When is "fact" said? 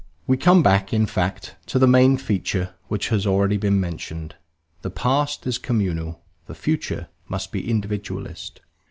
1.05-1.57